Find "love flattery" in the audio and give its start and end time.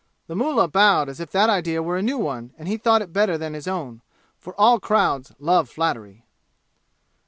5.37-6.25